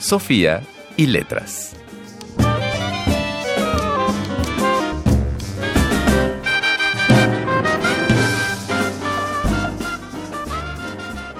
[0.00, 0.62] Sofía
[0.96, 1.76] y letras.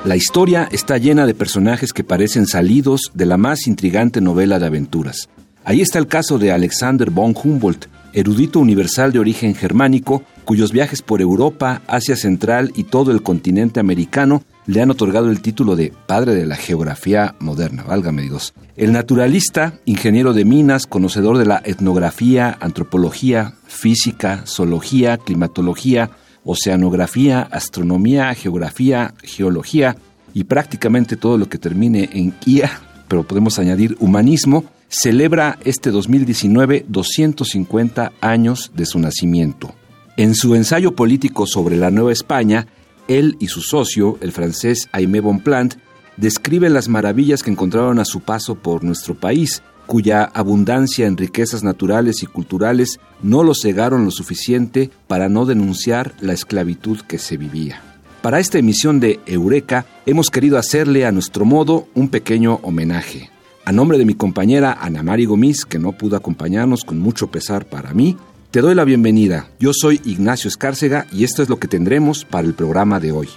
[0.04, 4.66] La historia está llena de personajes que parecen salidos de la más intrigante novela de
[4.66, 5.30] aventuras.
[5.64, 11.00] Ahí está el caso de Alexander von Humboldt, erudito universal de origen germánico, cuyos viajes
[11.00, 15.92] por Europa, Asia Central y todo el continente americano le han otorgado el título de
[16.06, 18.54] padre de la geografía moderna, válgame Dios.
[18.76, 26.10] El naturalista, ingeniero de minas, conocedor de la etnografía, antropología, física, zoología, climatología,
[26.44, 29.96] oceanografía, astronomía, geografía, geología
[30.34, 32.70] y prácticamente todo lo que termine en IA,
[33.08, 39.74] pero podemos añadir humanismo, celebra este 2019 250 años de su nacimiento.
[40.16, 42.66] En su ensayo político sobre la Nueva España,
[43.10, 45.74] él y su socio, el francés Aimé Bonpland,
[46.16, 51.64] describen las maravillas que encontraron a su paso por nuestro país, cuya abundancia en riquezas
[51.64, 57.36] naturales y culturales no los cegaron lo suficiente para no denunciar la esclavitud que se
[57.36, 57.82] vivía.
[58.22, 63.30] Para esta emisión de Eureka hemos querido hacerle a nuestro modo un pequeño homenaje.
[63.64, 67.64] A nombre de mi compañera Ana Mari Gomis, que no pudo acompañarnos con mucho pesar
[67.66, 68.16] para mí,
[68.50, 69.48] te doy la bienvenida.
[69.60, 73.28] Yo soy Ignacio Escárcega y esto es lo que tendremos para el programa de hoy.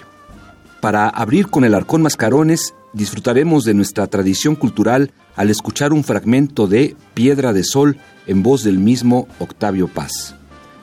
[0.80, 6.66] Para abrir con el Arcón Mascarones, disfrutaremos de nuestra tradición cultural al escuchar un fragmento
[6.66, 10.34] de Piedra de Sol en voz del mismo Octavio Paz.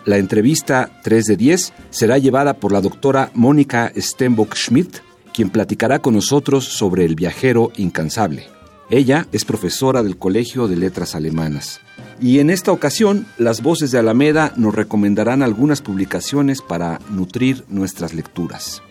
[0.05, 4.99] La entrevista 3 de 10 será llevada por la doctora Mónica Stenbock Schmidt,
[5.33, 8.60] quien platicará con nosotros sobre el viajero incansable.
[8.93, 11.79] Ella es profesora del Colegio de Letras Alemanas.
[12.19, 18.13] Y en esta ocasión, las voces de Alameda nos recomendarán algunas publicaciones para nutrir nuestras
[18.13, 18.83] lecturas.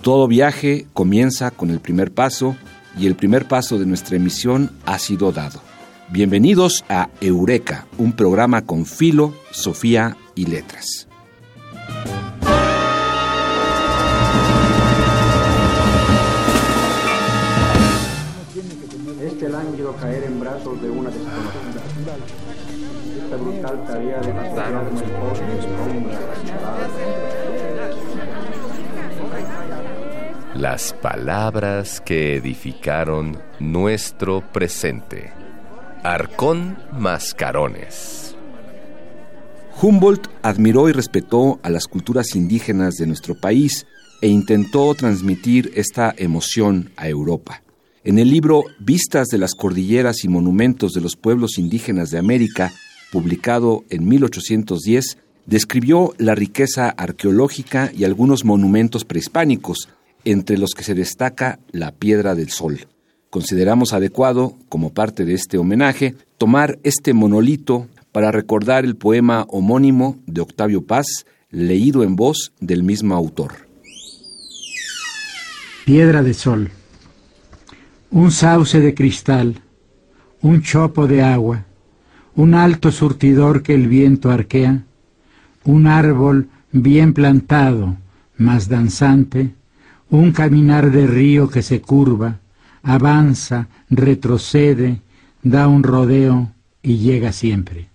[0.00, 2.56] Todo viaje comienza con el primer paso
[2.98, 5.60] y el primer paso de nuestra emisión ha sido dado.
[6.08, 11.09] Bienvenidos a Eureka, un programa con filo, Sofía y letras.
[23.60, 24.32] Tarea de
[30.54, 35.32] Las palabras que edificaron nuestro presente.
[36.02, 38.34] Arcón Mascarones.
[39.82, 43.86] Humboldt admiró y respetó a las culturas indígenas de nuestro país
[44.22, 47.62] e intentó transmitir esta emoción a Europa.
[48.04, 52.72] En el libro Vistas de las Cordilleras y Monumentos de los Pueblos Indígenas de América,
[53.10, 59.88] publicado en 1810, describió la riqueza arqueológica y algunos monumentos prehispánicos,
[60.24, 62.86] entre los que se destaca la Piedra del Sol.
[63.30, 70.18] Consideramos adecuado, como parte de este homenaje, tomar este monolito para recordar el poema homónimo
[70.26, 73.52] de Octavio Paz, leído en voz del mismo autor.
[75.84, 76.70] Piedra del Sol
[78.10, 79.62] un sauce de cristal,
[80.42, 81.64] un chopo de agua,
[82.40, 84.84] un alto surtidor que el viento arquea,
[85.64, 87.98] un árbol bien plantado,
[88.38, 89.50] más danzante,
[90.08, 92.38] un caminar de río que se curva,
[92.82, 95.02] avanza, retrocede,
[95.42, 96.50] da un rodeo
[96.82, 97.88] y llega siempre.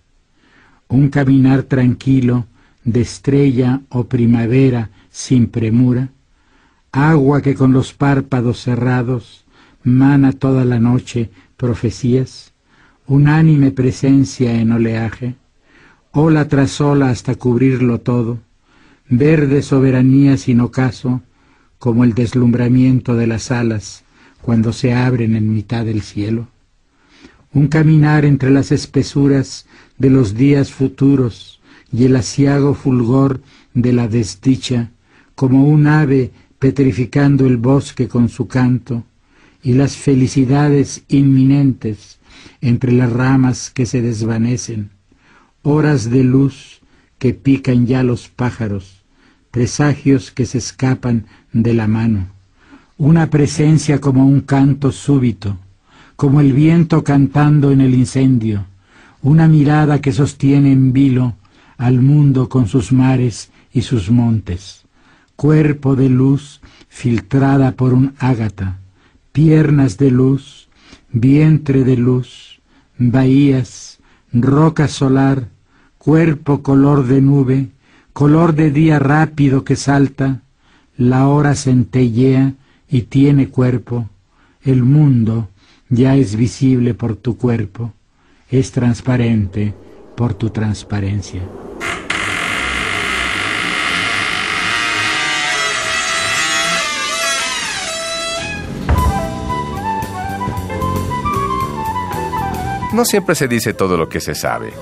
[0.86, 2.46] Un caminar tranquilo,
[2.84, 6.10] de estrella o primavera sin premura,
[6.92, 9.44] agua que con los párpados cerrados
[9.82, 12.52] mana toda la noche profecías,
[13.08, 15.36] unánime presencia en oleaje,
[16.10, 18.40] ola tras ola hasta cubrirlo todo,
[19.08, 21.22] verde soberanía sin ocaso,
[21.78, 24.02] como el deslumbramiento de las alas
[24.42, 26.48] cuando se abren en mitad del cielo.
[27.52, 29.66] Un caminar entre las espesuras
[29.98, 31.60] de los días futuros
[31.92, 33.40] y el asiago fulgor
[33.72, 34.90] de la desdicha,
[35.34, 39.04] como un ave petrificando el bosque con su canto,
[39.62, 42.15] y las felicidades inminentes
[42.60, 44.90] entre las ramas que se desvanecen,
[45.62, 46.80] horas de luz
[47.18, 49.04] que pican ya los pájaros,
[49.50, 52.28] presagios que se escapan de la mano,
[52.98, 55.56] una presencia como un canto súbito,
[56.16, 58.66] como el viento cantando en el incendio,
[59.22, 61.34] una mirada que sostiene en vilo
[61.78, 64.84] al mundo con sus mares y sus montes,
[65.36, 68.78] cuerpo de luz filtrada por un ágata,
[69.32, 70.65] piernas de luz,
[71.12, 72.60] vientre de luz,
[72.98, 73.98] bahías,
[74.32, 75.48] roca solar,
[75.98, 77.68] cuerpo color de nube,
[78.12, 80.42] color de día rápido que salta,
[80.96, 82.54] la hora centellea
[82.88, 84.08] y tiene cuerpo,
[84.62, 85.48] el mundo
[85.88, 87.92] ya es visible por tu cuerpo,
[88.50, 89.74] es transparente
[90.16, 91.42] por tu transparencia.
[102.96, 104.72] No siempre se dice todo lo que se sabe,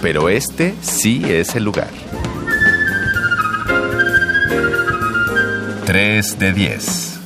[0.00, 1.90] pero este sí es el lugar.
[5.84, 7.20] 3 de 10.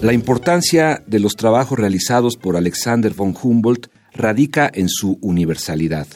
[0.00, 6.06] La importancia de los trabajos realizados por Alexander von Humboldt radica en su universalidad.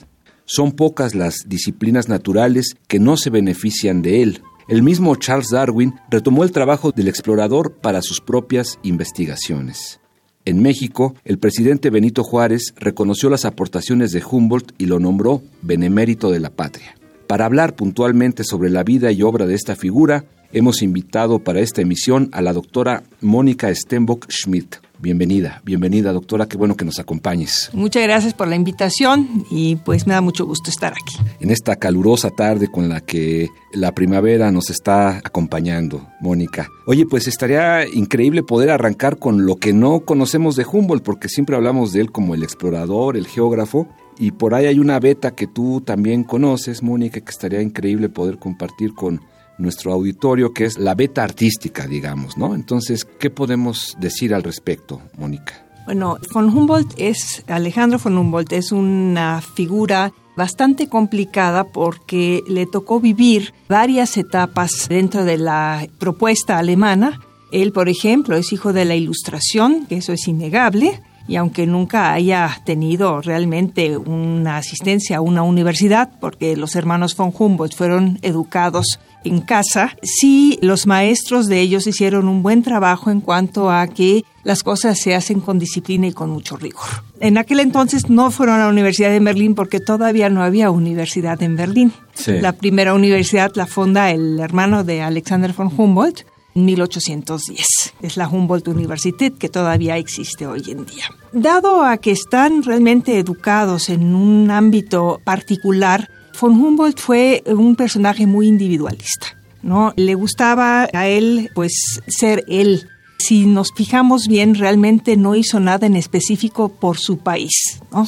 [0.46, 4.42] Son pocas las disciplinas naturales que no se benefician de él.
[4.70, 9.98] El mismo Charles Darwin retomó el trabajo del explorador para sus propias investigaciones.
[10.44, 16.30] En México, el presidente Benito Juárez reconoció las aportaciones de Humboldt y lo nombró Benemérito
[16.30, 16.94] de la Patria.
[17.26, 21.82] Para hablar puntualmente sobre la vida y obra de esta figura, hemos invitado para esta
[21.82, 24.76] emisión a la doctora Mónica Stenbock Schmidt.
[25.02, 27.70] Bienvenida, bienvenida doctora, qué bueno que nos acompañes.
[27.72, 31.16] Muchas gracias por la invitación y pues me da mucho gusto estar aquí.
[31.40, 36.68] En esta calurosa tarde con la que la primavera nos está acompañando, Mónica.
[36.86, 41.56] Oye, pues estaría increíble poder arrancar con lo que no conocemos de Humboldt, porque siempre
[41.56, 43.88] hablamos de él como el explorador, el geógrafo,
[44.18, 48.36] y por ahí hay una beta que tú también conoces, Mónica, que estaría increíble poder
[48.36, 49.22] compartir con
[49.60, 52.54] nuestro auditorio, que es la beta artística, digamos, ¿no?
[52.54, 55.66] Entonces, ¿qué podemos decir al respecto, Mónica?
[55.86, 63.00] Bueno, von Humboldt es, Alejandro von Humboldt es una figura bastante complicada porque le tocó
[63.00, 67.20] vivir varias etapas dentro de la propuesta alemana.
[67.52, 72.12] Él, por ejemplo, es hijo de la Ilustración, que eso es innegable, y aunque nunca
[72.12, 78.98] haya tenido realmente una asistencia a una universidad, porque los hermanos von Humboldt fueron educados
[79.24, 84.24] en casa, sí los maestros de ellos hicieron un buen trabajo en cuanto a que
[84.44, 86.86] las cosas se hacen con disciplina y con mucho rigor.
[87.20, 91.42] En aquel entonces no fueron a la Universidad de Berlín porque todavía no había universidad
[91.42, 91.92] en Berlín.
[92.26, 96.24] La primera universidad la funda el hermano de Alexander von Humboldt,
[96.54, 97.66] 1810.
[98.02, 101.04] Es la Humboldt Universität que todavía existe hoy en día.
[101.32, 106.08] Dado a que están realmente educados en un ámbito particular,
[106.40, 109.36] von Humboldt fue un personaje muy individualista.
[109.62, 109.92] ¿no?
[109.96, 112.88] Le gustaba a él pues ser él.
[113.18, 118.06] Si nos fijamos bien, realmente no hizo nada en específico por su país, ¿no?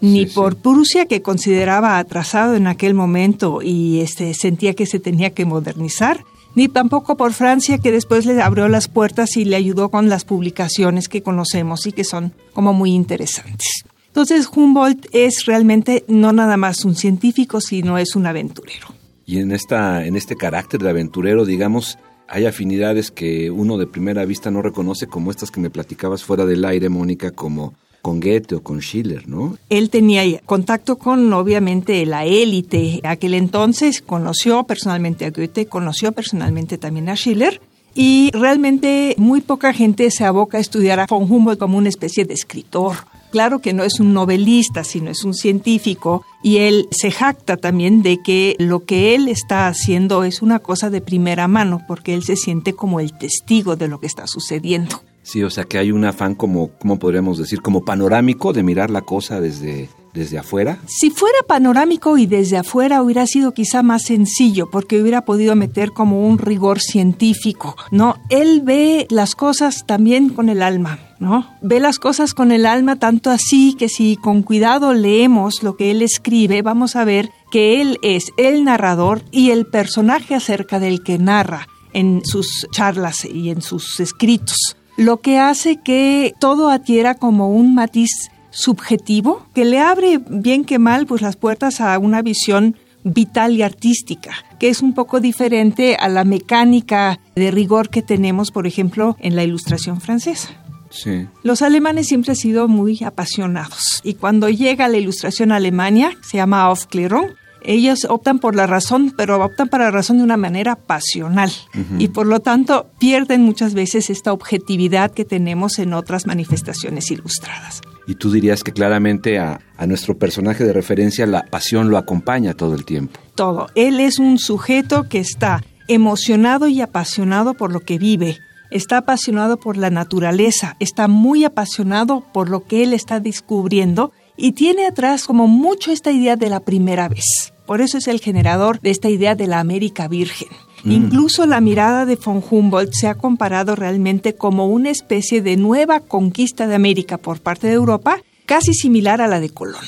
[0.00, 5.30] Ni por Prusia, que consideraba atrasado en aquel momento y este, sentía que se tenía
[5.30, 9.90] que modernizar, ni tampoco por Francia, que después le abrió las puertas y le ayudó
[9.90, 13.84] con las publicaciones que conocemos y que son como muy interesantes.
[14.14, 18.86] Entonces Humboldt es realmente no nada más un científico, sino es un aventurero.
[19.26, 24.24] Y en, esta, en este carácter de aventurero, digamos, hay afinidades que uno de primera
[24.24, 28.54] vista no reconoce, como estas que me platicabas fuera del aire, Mónica, como con Goethe
[28.54, 29.58] o con Schiller, ¿no?
[29.68, 33.00] Él tenía contacto con, obviamente, la élite.
[33.02, 37.60] Aquel entonces conoció personalmente a Goethe, conoció personalmente también a Schiller.
[37.96, 42.24] Y realmente muy poca gente se aboca a estudiar a von Humboldt como una especie
[42.24, 42.94] de escritor.
[43.34, 48.00] Claro que no es un novelista, sino es un científico y él se jacta también
[48.00, 52.22] de que lo que él está haciendo es una cosa de primera mano, porque él
[52.22, 55.02] se siente como el testigo de lo que está sucediendo.
[55.24, 57.60] Sí, o sea que hay un afán como, ¿cómo podríamos decir?
[57.60, 60.78] Como panorámico de mirar la cosa desde, desde afuera.
[60.86, 65.90] Si fuera panorámico y desde afuera hubiera sido quizá más sencillo porque hubiera podido meter
[65.90, 68.16] como un rigor científico, ¿no?
[68.30, 71.48] Él ve las cosas también con el alma, ¿no?
[71.60, 75.90] Ve las cosas con el alma tanto así que si con cuidado leemos lo que
[75.90, 81.02] él escribe, vamos a ver que él es el narrador y el personaje acerca del
[81.02, 87.14] que narra en sus charlas y en sus escritos lo que hace que todo adquiera
[87.14, 92.22] como un matiz subjetivo que le abre bien que mal pues las puertas a una
[92.22, 98.02] visión vital y artística, que es un poco diferente a la mecánica de rigor que
[98.02, 100.48] tenemos, por ejemplo, en la ilustración francesa.
[100.90, 101.26] Sí.
[101.42, 106.38] Los alemanes siempre han sido muy apasionados y cuando llega la ilustración a Alemania, se
[106.38, 107.32] llama Aufklärung,
[107.66, 111.50] Ellos optan por la razón, pero optan para la razón de una manera pasional
[111.98, 117.80] y por lo tanto pierden muchas veces esta objetividad que tenemos en otras manifestaciones ilustradas.
[118.06, 122.54] Y tú dirías que claramente a, a, nuestro personaje de referencia la pasión lo acompaña
[122.54, 123.18] todo el tiempo.
[123.34, 123.68] Todo.
[123.74, 128.38] Él es un sujeto que está emocionado y apasionado por lo que vive.
[128.70, 134.52] Está apasionado por la naturaleza, está muy apasionado por lo que él está descubriendo y
[134.52, 137.52] tiene atrás como mucho esta idea de la primera vez.
[137.66, 140.48] Por eso es el generador de esta idea de la América Virgen.
[140.84, 140.92] Mm.
[140.92, 146.00] Incluso la mirada de von Humboldt se ha comparado realmente como una especie de nueva
[146.00, 149.82] conquista de América por parte de Europa, casi similar a la de Colón.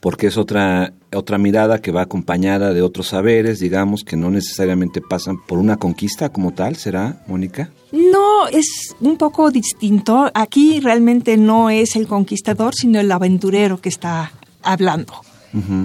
[0.00, 5.00] Porque es otra, otra mirada que va acompañada de otros saberes, digamos, que no necesariamente
[5.00, 7.70] pasan por una conquista como tal, ¿será, Mónica?
[7.92, 10.30] No, es un poco distinto.
[10.34, 15.12] Aquí realmente no es el conquistador, sino el aventurero que está hablando.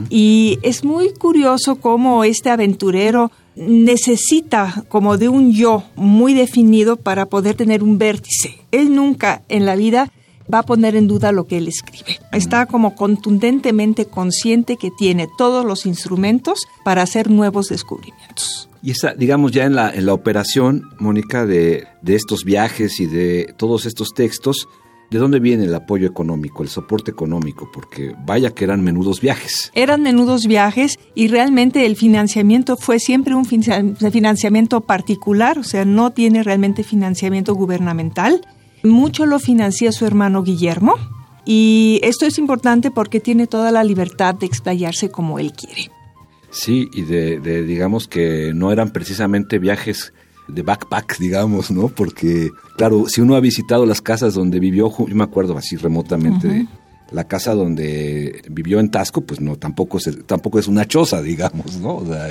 [0.10, 7.26] Y es muy curioso cómo este aventurero necesita como de un yo muy definido para
[7.26, 8.58] poder tener un vértice.
[8.72, 10.12] Él nunca en la vida
[10.54, 12.20] va a poner en duda lo que él escribe.
[12.32, 18.70] Está como contundentemente consciente que tiene todos los instrumentos para hacer nuevos descubrimientos.
[18.82, 23.08] Y esa, digamos, ya en la, en la operación, Mónica, de, de estos viajes y
[23.08, 24.68] de todos estos textos,
[25.10, 27.70] ¿De dónde viene el apoyo económico, el soporte económico?
[27.72, 29.72] Porque vaya que eran menudos viajes.
[29.74, 36.12] Eran menudos viajes y realmente el financiamiento fue siempre un financiamiento particular, o sea, no
[36.12, 38.46] tiene realmente financiamiento gubernamental.
[38.84, 40.96] Mucho lo financia su hermano Guillermo
[41.46, 45.90] y esto es importante porque tiene toda la libertad de explayarse como él quiere.
[46.50, 50.14] Sí, y de, de digamos que no eran precisamente viajes
[50.48, 51.90] de backpack, digamos, ¿no?
[51.90, 56.68] Porque, claro, si uno ha visitado las casas donde vivió, yo me acuerdo así remotamente,
[57.12, 61.78] la casa donde vivió en Tasco, pues no, tampoco es, tampoco es una choza, digamos,
[61.78, 61.96] ¿no?
[61.98, 62.28] O sea,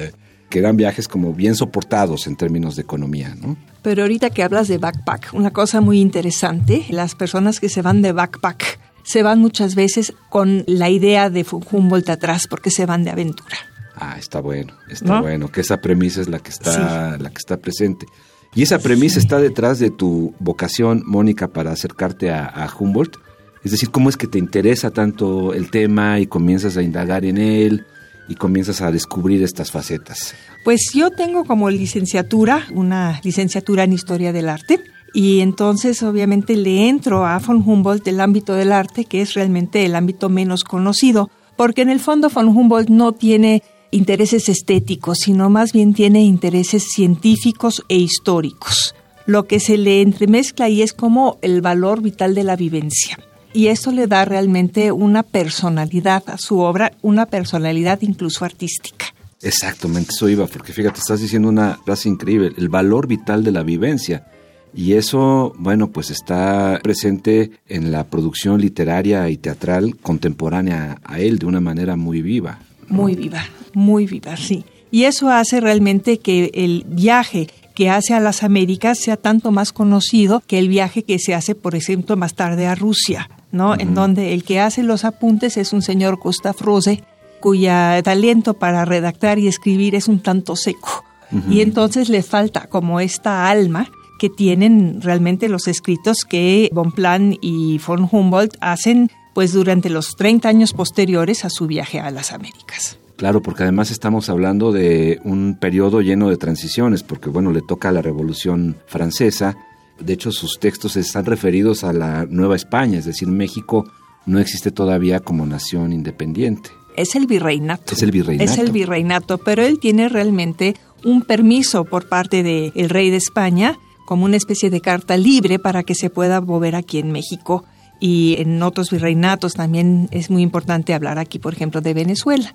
[0.48, 3.56] que eran viajes como bien soportados en términos de economía, ¿no?
[3.82, 8.02] Pero ahorita que hablas de backpack, una cosa muy interesante, las personas que se van
[8.02, 13.04] de backpack se van muchas veces con la idea de Humboldt atrás porque se van
[13.04, 13.56] de aventura.
[13.96, 17.56] Ah, está bueno, está bueno, que esa premisa es la que está, la que está
[17.56, 18.06] presente.
[18.54, 23.16] Y esa premisa está detrás de tu vocación, Mónica, para acercarte a, Humboldt.
[23.64, 27.38] Es decir, ¿cómo es que te interesa tanto el tema y comienzas a indagar en
[27.38, 27.84] él
[28.28, 30.34] y comienzas a descubrir estas facetas?
[30.64, 34.80] Pues yo tengo como licenciatura, una licenciatura en Historia del Arte,
[35.12, 39.84] y entonces obviamente le entro a von Humboldt del ámbito del arte, que es realmente
[39.86, 45.50] el ámbito menos conocido, porque en el fondo von Humboldt no tiene intereses estéticos, sino
[45.50, 48.94] más bien tiene intereses científicos e históricos.
[49.26, 53.18] Lo que se le entremezcla ahí es como el valor vital de la vivencia.
[53.52, 59.06] Y eso le da realmente una personalidad a su obra, una personalidad incluso artística.
[59.42, 63.62] Exactamente, eso iba, porque fíjate, estás diciendo una frase increíble, el valor vital de la
[63.62, 64.26] vivencia.
[64.74, 71.38] Y eso, bueno, pues está presente en la producción literaria y teatral contemporánea a él
[71.38, 72.60] de una manera muy viva.
[72.88, 74.64] Muy viva, muy viva, sí.
[74.90, 79.72] Y eso hace realmente que el viaje que hace a las Américas sea tanto más
[79.72, 83.74] conocido que el viaje que se hace, por ejemplo, más tarde a Rusia, ¿no?
[83.78, 87.02] En donde el que hace los apuntes es un señor Gustav Rose,
[87.40, 91.04] cuya talento para redactar y escribir es un tanto seco.
[91.50, 97.78] Y entonces le falta como esta alma que tienen realmente los escritos que Bonpland y
[97.86, 102.98] von Humboldt hacen pues durante los 30 años posteriores a su viaje a las Américas.
[103.16, 107.90] Claro, porque además estamos hablando de un periodo lleno de transiciones, porque bueno, le toca
[107.90, 109.58] a la Revolución Francesa.
[110.00, 113.84] De hecho, sus textos están referidos a la Nueva España, es decir, México
[114.24, 116.70] no existe todavía como nación independiente.
[116.96, 117.92] Es el virreinato.
[117.92, 118.50] Es el virreinato.
[118.50, 123.78] Es el virreinato, pero él tiene realmente un permiso por parte del rey de España,
[124.06, 127.66] como una especie de carta libre para que se pueda mover aquí en México
[128.00, 132.54] y en otros virreinatos también es muy importante hablar aquí, por ejemplo, de Venezuela.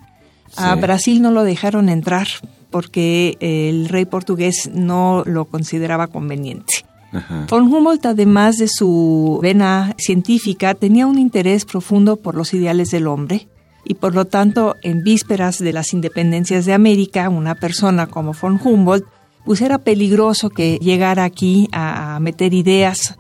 [0.58, 2.28] A Brasil no lo dejaron entrar
[2.70, 6.86] porque el rey portugués no lo consideraba conveniente.
[7.50, 13.08] Von Humboldt, además de su vena científica, tenía un interés profundo por los ideales del
[13.08, 13.48] hombre
[13.84, 18.60] y por lo tanto, en vísperas de las independencias de América, una persona como von
[18.64, 19.06] Humboldt,
[19.44, 23.18] pues era peligroso que llegara aquí a meter ideas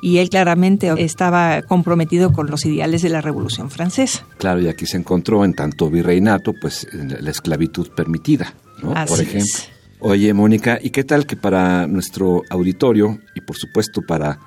[0.00, 4.26] y él claramente estaba comprometido con los ideales de la Revolución Francesa.
[4.38, 8.94] Claro, y aquí se encontró en tanto virreinato, pues la esclavitud permitida, ¿no?
[9.06, 9.52] por ejemplo.
[10.00, 14.38] Oye, Mónica, ¿y qué tal que para nuestro auditorio y por supuesto para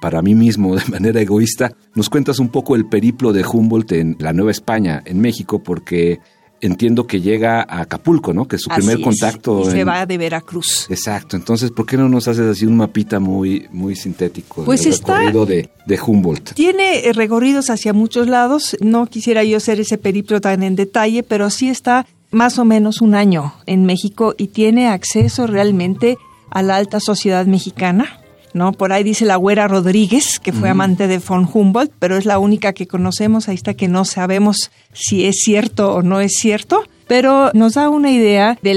[0.00, 4.16] para mí mismo de manera egoísta, nos cuentas un poco el periplo de Humboldt en
[4.18, 6.18] la Nueva España, en México, porque
[6.60, 8.46] entiendo que llega a Acapulco, ¿no?
[8.46, 9.62] Que es su Así primer es, contacto.
[9.62, 10.86] y se va de Veracruz.
[10.90, 11.36] Exacto.
[11.36, 15.18] Entonces, ¿por qué no nos haces así un mapita muy, muy sintético Pues del está-
[15.18, 16.52] recorrido de, de Humboldt?
[16.54, 18.76] Tiene eh, recorridos hacia muchos lados.
[18.80, 23.00] No quisiera yo hacer ese periplo tan en detalle, pero sí está más o menos
[23.00, 26.16] un año en México y tiene acceso realmente
[26.50, 28.19] a la alta sociedad mexicana.
[28.52, 28.72] ¿No?
[28.72, 32.38] Por ahí dice la güera Rodríguez, que fue amante de von Humboldt, pero es la
[32.38, 33.48] única que conocemos.
[33.48, 37.88] Ahí está que no sabemos si es cierto o no es cierto, pero nos da
[37.88, 38.74] una idea de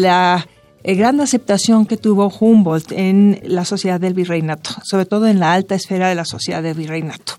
[0.00, 0.46] la
[0.84, 5.52] eh, gran aceptación que tuvo Humboldt en la sociedad del virreinato, sobre todo en la
[5.52, 7.34] alta esfera de la sociedad del virreinato.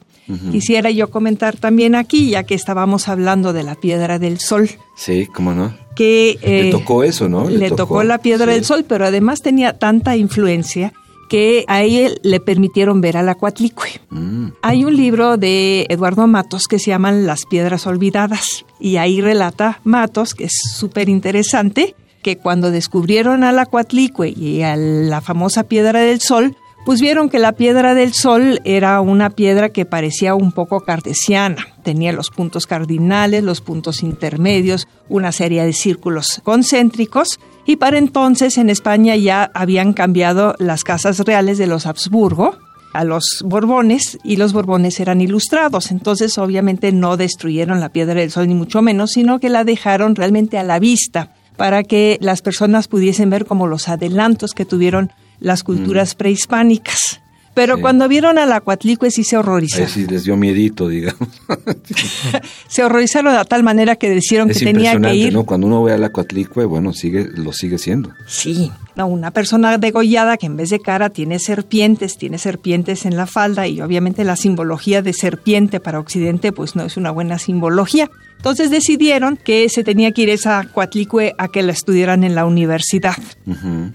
[0.52, 5.28] Quisiera yo comentar también aquí, ya que estábamos hablando de la piedra del sol, Sí,
[5.28, 5.76] ¿cómo no?
[5.96, 7.50] que Le eh, tocó eso, ¿no?
[7.50, 8.54] le, tocó, la piedra sí.
[8.54, 10.94] del sol, pero además tenía tanta influencia
[11.30, 14.02] que a él le permitieron ver a la Coatlicue.
[14.10, 19.22] Mm, Hay un libro de Eduardo Matos que se llama Las piedras olvidadas y ahí
[19.22, 25.22] relata Matos, que es súper interesante, que cuando descubrieron a la Coatlicue y a la
[25.22, 29.86] famosa piedra del sol, pues vieron que la piedra del sol era una piedra que
[29.86, 31.66] parecía un poco cartesiana.
[31.84, 37.40] Tenía los puntos cardinales, los puntos intermedios, una serie de círculos concéntricos.
[37.66, 42.58] Y para entonces en España ya habían cambiado las casas reales de los Habsburgo
[42.94, 45.92] a los Borbones y los Borbones eran ilustrados.
[45.92, 50.16] Entonces obviamente no destruyeron la piedra del sol ni mucho menos, sino que la dejaron
[50.16, 55.12] realmente a la vista para que las personas pudiesen ver como los adelantos que tuvieron
[55.40, 57.23] las culturas prehispánicas.
[57.54, 57.82] Pero Sí.
[57.82, 59.88] cuando vieron a la Coatlicue sí se Ahí horrorizaron.
[59.90, 61.30] sí les dio miedito, digamos.
[62.68, 65.34] Se horrorizaron de tal manera que es que tenía que ir.
[65.34, 65.46] ¿no?
[65.46, 68.12] Cuando uno ve a la Coatlicue, bueno, sigue, lo sigue siendo.
[68.28, 73.16] Sí, no, una persona degollada que en vez de cara tiene serpientes, tiene serpientes en
[73.18, 77.38] la falda y obviamente la simbología de serpiente para Occidente pues no es una buena
[77.40, 78.10] simbología.
[78.44, 82.46] Entonces decidieron que se tenía que ir esa Coatlicue a que la estudiaran en la
[82.46, 83.16] universidad.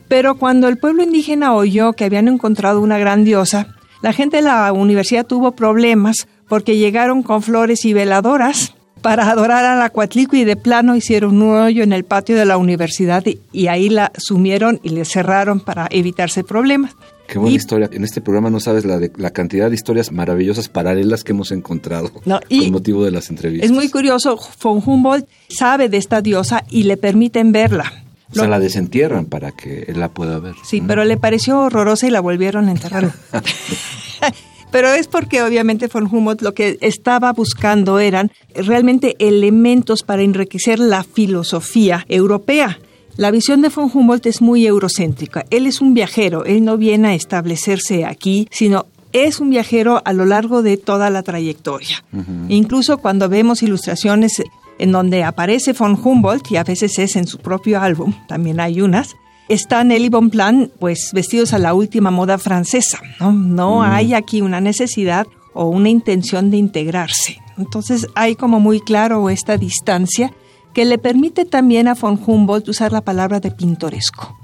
[0.08, 4.44] Pero cuando el pueblo indígena oyó que habían encontrado una gran diosa, la gente de
[4.44, 10.38] la universidad tuvo problemas porque llegaron con flores y veladoras para adorar a la Coatlicue
[10.38, 13.90] y de plano hicieron un hoyo en el patio de la universidad y, y ahí
[13.90, 16.96] la sumieron y le cerraron para evitarse problemas.
[17.28, 17.88] Qué buena Y- historia.
[17.92, 21.52] En este programa no sabes la, de- la cantidad de historias maravillosas paralelas que hemos
[21.52, 23.68] encontrado No, y- con motivo de las entrevistas.
[23.70, 27.92] Es muy curioso, von Humboldt sabe de esta diosa y le permiten verla.
[28.30, 30.54] O sea, Lo- la desentierran para que él la pueda ver.
[30.64, 30.88] Sí, ¿no?
[30.88, 33.12] pero le pareció horrorosa y la volvieron a enterrar.
[34.70, 40.78] pero es porque obviamente von Humboldt lo que estaba buscando eran realmente elementos para enriquecer
[40.78, 42.78] la filosofía europea.
[43.18, 45.44] La visión de von Humboldt es muy eurocéntrica.
[45.50, 50.12] Él es un viajero, él no viene a establecerse aquí, sino es un viajero a
[50.12, 52.04] lo largo de toda la trayectoria.
[52.48, 54.40] Incluso cuando vemos ilustraciones
[54.78, 58.82] en donde aparece von Humboldt, y a veces es en su propio álbum, también hay
[58.82, 59.16] unas,
[59.48, 63.00] están él y Bonpland pues vestidos a la última moda francesa.
[63.18, 67.40] No, no hay aquí una necesidad o una intención de integrarse.
[67.56, 70.32] Entonces hay como muy claro esta distancia
[70.74, 74.36] que le permite también a von Humboldt usar la palabra de pintoresco.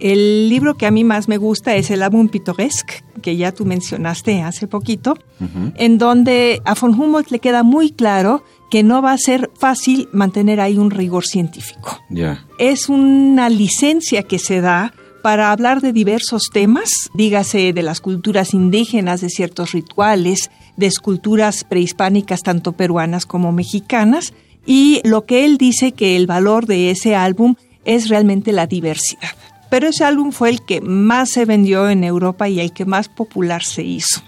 [0.00, 3.64] El libro que a mí más me gusta es el álbum Pittoresque, que ya tú
[3.64, 5.16] mencionaste hace poquito,
[5.76, 10.08] en donde a von Humboldt le queda muy claro que no va a ser fácil
[10.12, 12.00] mantener ahí un rigor científico.
[12.10, 12.44] Ya.
[12.58, 18.52] Es una licencia que se da para hablar de diversos temas, dígase de las culturas
[18.52, 24.34] indígenas, de ciertos rituales, de esculturas prehispánicas tanto peruanas como mexicanas,
[24.66, 29.30] y lo que él dice que el valor de ese álbum es realmente la diversidad.
[29.70, 33.08] Pero ese álbum fue el que más se vendió en Europa y el que más
[33.08, 34.22] popular se hizo.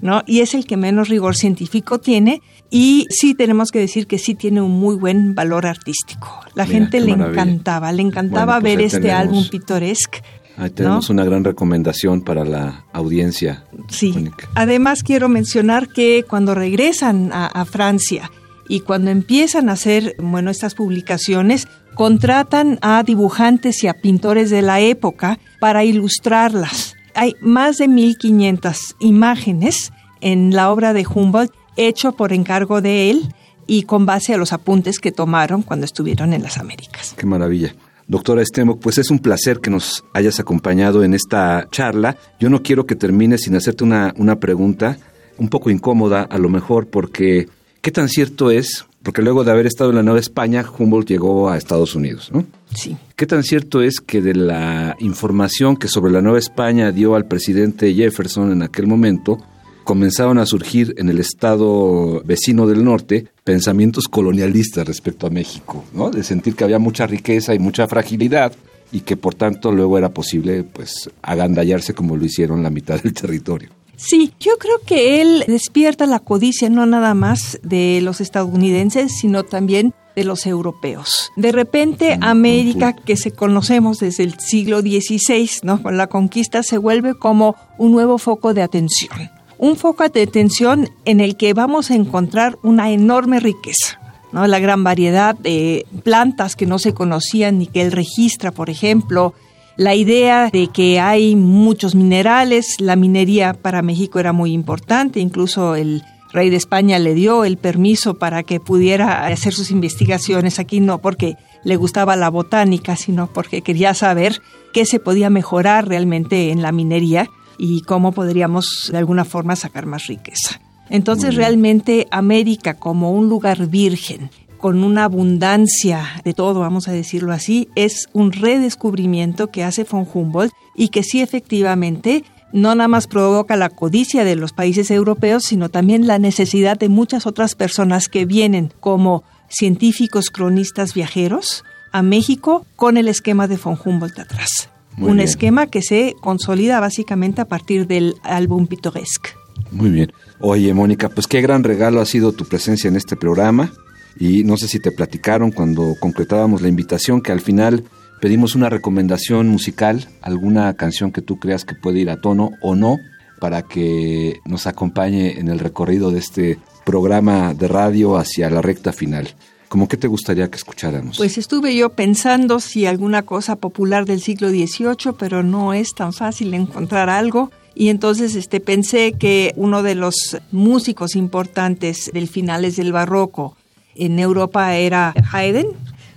[0.00, 0.22] ¿no?
[0.28, 4.36] Y es el que menos rigor científico tiene y sí tenemos que decir que sí
[4.36, 6.28] tiene un muy buen valor artístico.
[6.54, 7.42] La Mira, gente le maravilla.
[7.42, 10.22] encantaba, le encantaba Bueno, pues ver este tenemos- álbum pittoresque.
[10.56, 11.14] Ahí tenemos ¿no?
[11.14, 13.64] una gran recomendación para la audiencia.
[13.88, 14.12] Sí.
[14.12, 14.48] Mónica.
[14.54, 18.30] Además quiero mencionar que cuando regresan a, a Francia
[18.70, 24.62] y cuando empiezan a hacer, bueno, estas publicaciones, contratan a dibujantes y a pintores de
[24.62, 26.94] la época para ilustrarlas.
[27.16, 33.34] Hay más de 1500 imágenes en la obra de Humboldt hecho por encargo de él
[33.66, 37.16] y con base a los apuntes que tomaron cuando estuvieron en las Américas.
[37.18, 37.74] Qué maravilla.
[38.06, 42.16] Doctora Estemoc, pues es un placer que nos hayas acompañado en esta charla.
[42.38, 44.96] Yo no quiero que termines sin hacerte una, una pregunta
[45.38, 47.48] un poco incómoda, a lo mejor, porque
[47.80, 48.86] ¿qué tan cierto es?
[49.02, 52.44] Porque luego de haber estado en la Nueva España, Humboldt llegó a Estados Unidos, ¿no?
[52.74, 52.96] Sí.
[53.16, 57.26] ¿Qué tan cierto es que de la información que sobre la Nueva España dio al
[57.26, 59.38] presidente Jefferson en aquel momento,
[59.84, 66.10] comenzaron a surgir en el estado vecino del norte pensamientos colonialistas respecto a México, ¿no?
[66.10, 68.52] De sentir que había mucha riqueza y mucha fragilidad
[68.92, 73.14] y que por tanto luego era posible pues agandallarse como lo hicieron la mitad del
[73.14, 73.70] territorio.
[74.02, 79.44] Sí, yo creo que él despierta la codicia no nada más de los estadounidenses, sino
[79.44, 81.30] también de los europeos.
[81.36, 85.82] De repente, América, que se conocemos desde el siglo XVI, ¿no?
[85.82, 89.12] con la conquista, se vuelve como un nuevo foco de atención.
[89.58, 94.00] Un foco de atención en el que vamos a encontrar una enorme riqueza.
[94.32, 94.46] ¿no?
[94.46, 99.34] La gran variedad de plantas que no se conocían ni que él registra, por ejemplo,
[99.80, 105.74] la idea de que hay muchos minerales, la minería para México era muy importante, incluso
[105.74, 106.02] el
[106.34, 110.98] rey de España le dio el permiso para que pudiera hacer sus investigaciones aquí, no
[110.98, 114.42] porque le gustaba la botánica, sino porque quería saber
[114.74, 119.86] qué se podía mejorar realmente en la minería y cómo podríamos de alguna forma sacar
[119.86, 120.60] más riqueza.
[120.90, 124.28] Entonces realmente América como un lugar virgen,
[124.60, 130.06] con una abundancia de todo, vamos a decirlo así, es un redescubrimiento que hace von
[130.12, 135.44] Humboldt y que sí efectivamente no nada más provoca la codicia de los países europeos,
[135.44, 142.02] sino también la necesidad de muchas otras personas que vienen como científicos cronistas viajeros a
[142.02, 144.68] México con el esquema de von Humboldt atrás.
[144.98, 149.30] un esquema que se consolida básicamente a partir del álbum Pittoresque.
[149.70, 150.12] Muy bien.
[150.40, 153.72] Oye, Mónica, pues qué gran regalo ha sido tu presencia en este programa
[154.18, 157.84] y no sé si te platicaron cuando concretábamos la invitación que al final
[158.20, 162.74] pedimos una recomendación musical, alguna canción que tú creas que puede ir a tono o
[162.74, 162.98] no,
[163.40, 168.92] para que nos acompañe en el recorrido de este programa de radio hacia la recta
[168.92, 169.34] final.
[169.68, 171.16] ¿Cómo que te gustaría que escucháramos?
[171.16, 176.12] Pues estuve yo pensando si alguna cosa popular del siglo XVIII, pero no es tan
[176.12, 177.52] fácil encontrar algo.
[177.74, 183.56] Y entonces este, pensé que uno de los músicos importantes del finales del barroco,
[183.94, 185.66] en Europa era Haydn,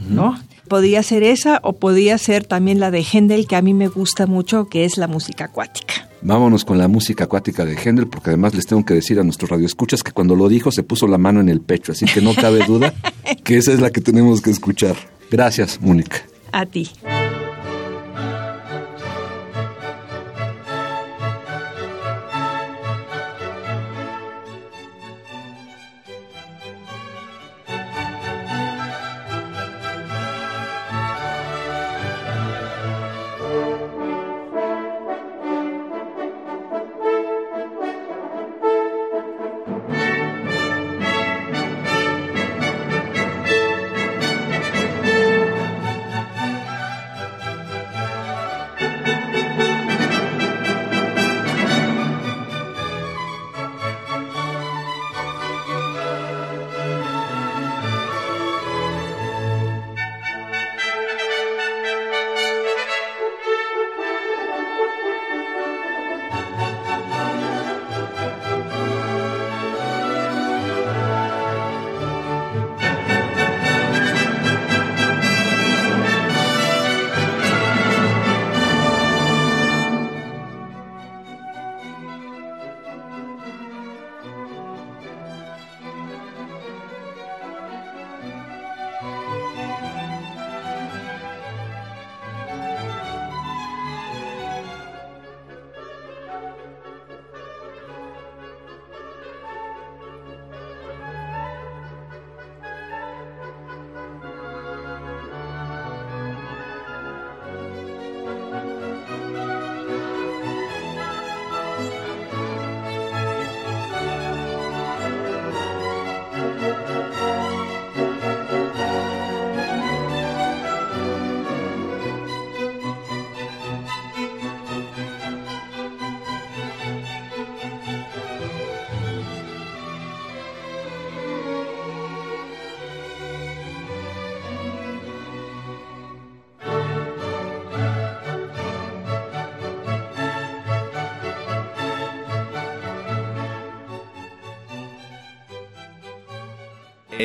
[0.09, 0.39] ¿no?
[0.67, 4.25] Podía ser esa o podía ser también la de Händel, que a mí me gusta
[4.25, 6.09] mucho, que es la música acuática.
[6.21, 9.49] Vámonos con la música acuática de Händel, porque además les tengo que decir a nuestros
[9.49, 12.33] radioescuchas que cuando lo dijo se puso la mano en el pecho, así que no
[12.33, 12.93] cabe duda
[13.43, 14.95] que esa es la que tenemos que escuchar.
[15.29, 16.21] Gracias, Mónica.
[16.51, 16.91] A ti.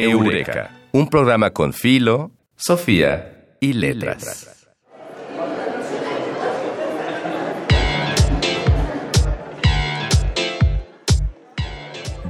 [0.02, 4.68] Eureka, un programa con Filo, Sofía y Letras.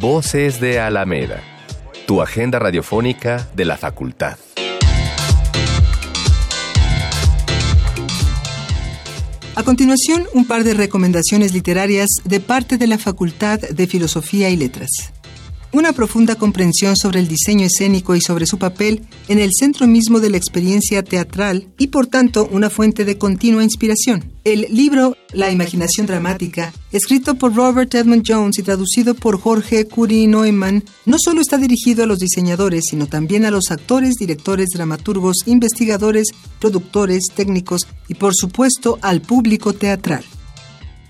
[0.00, 1.40] Voces de Alameda,
[2.06, 4.38] tu agenda radiofónica de la facultad.
[9.56, 14.56] A continuación, un par de recomendaciones literarias de parte de la Facultad de Filosofía y
[14.56, 15.12] Letras.
[15.72, 20.20] Una profunda comprensión sobre el diseño escénico y sobre su papel en el centro mismo
[20.20, 24.32] de la experiencia teatral y por tanto una fuente de continua inspiración.
[24.44, 30.26] El libro La imaginación dramática, escrito por Robert Edmund Jones y traducido por Jorge Curie
[30.26, 35.42] Neumann, no solo está dirigido a los diseñadores, sino también a los actores, directores, dramaturgos,
[35.46, 36.28] investigadores,
[36.60, 40.24] productores, técnicos y por supuesto al público teatral.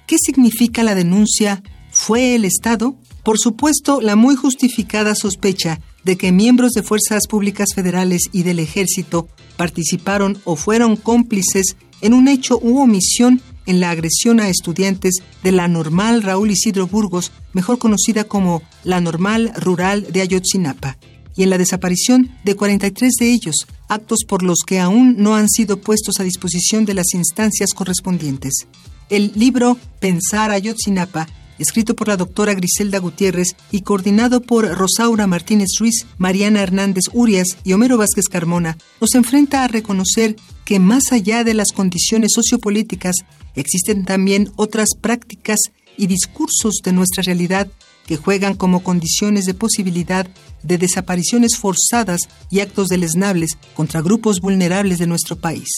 [0.06, 1.62] ¿Qué significa la denuncia?
[1.92, 2.96] ¿Fue el Estado?
[3.22, 8.58] Por supuesto, la muy justificada sospecha de que miembros de fuerzas públicas federales y del
[8.58, 15.16] ejército participaron o fueron cómplices en un hecho u omisión en la agresión a estudiantes
[15.42, 20.96] de la normal Raúl Isidro Burgos, mejor conocida como la normal rural de Ayotzinapa,
[21.36, 25.50] y en la desaparición de 43 de ellos, actos por los que aún no han
[25.50, 28.66] sido puestos a disposición de las instancias correspondientes.
[29.10, 31.28] El libro Pensar Ayotzinapa
[31.58, 37.48] escrito por la doctora Griselda Gutiérrez y coordinado por Rosaura Martínez Ruiz, Mariana Hernández Urias
[37.64, 43.16] y Homero Vázquez Carmona, nos enfrenta a reconocer que más allá de las condiciones sociopolíticas,
[43.54, 45.58] existen también otras prácticas
[45.96, 47.68] y discursos de nuestra realidad
[48.06, 50.26] que juegan como condiciones de posibilidad
[50.62, 55.68] de desapariciones forzadas y actos deleznables contra grupos vulnerables de nuestro país.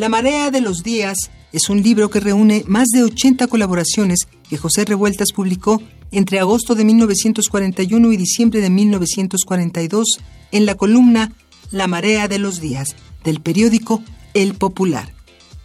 [0.00, 4.56] La marea de los días es un libro que reúne más de 80 colaboraciones que
[4.56, 10.06] José Revueltas publicó entre agosto de 1941 y diciembre de 1942
[10.52, 11.34] en la columna
[11.70, 15.12] La Marea de los Días del periódico El Popular.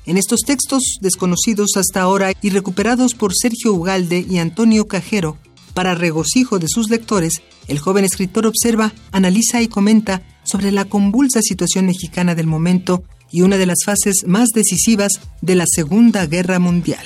[0.05, 5.37] En estos textos, desconocidos hasta ahora y recuperados por Sergio Ugalde y Antonio Cajero,
[5.73, 11.41] para regocijo de sus lectores, el joven escritor observa, analiza y comenta sobre la convulsa
[11.41, 16.57] situación mexicana del momento y una de las fases más decisivas de la Segunda Guerra
[16.57, 17.05] Mundial.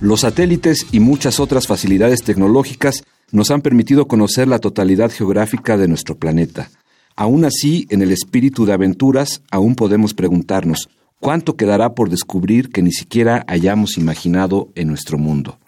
[0.00, 5.88] Los satélites y muchas otras facilidades tecnológicas nos han permitido conocer la totalidad geográfica de
[5.88, 6.70] nuestro planeta.
[7.16, 12.82] Aún así, en el espíritu de aventuras, aún podemos preguntarnos, ¿cuánto quedará por descubrir que
[12.82, 15.58] ni siquiera hayamos imaginado en nuestro mundo?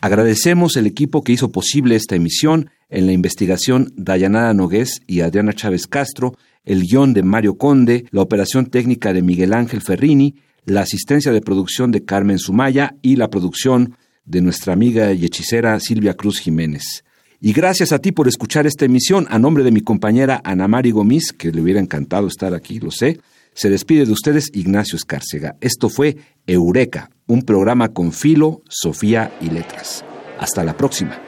[0.00, 2.70] Agradecemos el equipo que hizo posible esta emisión.
[2.88, 8.22] En la investigación Dayanara Nogués y Adriana Chávez Castro, el guion de Mario Conde, la
[8.22, 13.28] operación técnica de Miguel Ángel Ferrini, la asistencia de producción de Carmen Sumaya y la
[13.28, 17.04] producción de nuestra amiga y hechicera Silvia Cruz Jiménez.
[17.40, 19.26] Y gracias a ti por escuchar esta emisión.
[19.30, 22.90] A nombre de mi compañera Ana Mari Gomis, que le hubiera encantado estar aquí, lo
[22.90, 23.18] sé,
[23.54, 25.56] se despide de ustedes Ignacio Escárcega.
[25.60, 30.04] Esto fue Eureka, un programa con filo, Sofía y letras.
[30.38, 31.20] Hasta la próxima.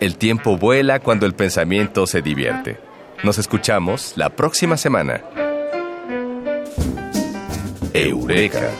[0.00, 2.78] El tiempo vuela cuando el pensamiento se divierte.
[3.22, 5.22] Nos escuchamos la próxima semana.
[7.92, 8.70] Eureka.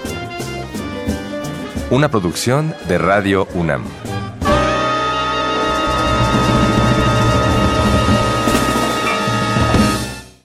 [1.90, 3.84] Una producción de Radio UNAM.